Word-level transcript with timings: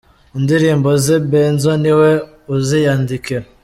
Indirimbo 0.37 0.89
ze, 1.03 1.15
Benzo 1.31 1.71
ni 1.81 1.91
we 1.99 2.11
uziyandikira. 2.55 3.45